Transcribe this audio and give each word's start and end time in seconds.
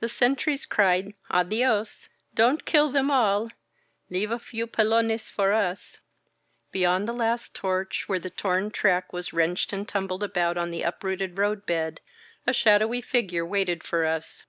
The 0.00 0.08
sentries 0.08 0.64
cried, 0.64 1.12
Adio8! 1.30 2.08
Don't 2.34 2.64
kill 2.64 2.88
them 2.90 3.10
all! 3.10 3.50
Leave 4.08 4.30
a 4.30 4.38
few 4.38 4.66
pelones 4.66 5.30
for 5.30 5.52
us!" 5.52 5.98
Beyond 6.72 7.06
the 7.06 7.12
last 7.12 7.54
torch, 7.54 8.04
where 8.08 8.18
the 8.18 8.30
torn 8.30 8.70
track 8.70 9.12
was 9.12 9.34
wrenched 9.34 9.74
and 9.74 9.86
tumbled 9.86 10.22
about 10.22 10.56
on 10.56 10.70
the 10.70 10.80
uprooted 10.80 11.36
roadbed, 11.36 12.00
a 12.46 12.54
shadowy 12.54 13.02
figure 13.02 13.44
waited 13.44 13.84
for 13.84 14.06
us. 14.06 14.46